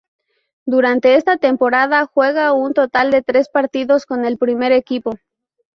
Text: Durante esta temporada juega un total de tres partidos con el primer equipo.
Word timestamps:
Durante 0.65 1.13
esta 1.13 1.37
temporada 1.37 2.07
juega 2.11 2.53
un 2.53 2.73
total 2.73 3.11
de 3.11 3.21
tres 3.21 3.49
partidos 3.49 4.07
con 4.07 4.25
el 4.25 4.39
primer 4.39 4.71
equipo. 4.71 5.13